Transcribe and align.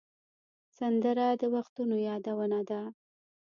سندره 0.77 1.27
د 1.41 1.43
وختونو 1.55 1.95
یادونه 2.07 2.59
ده 2.69 2.81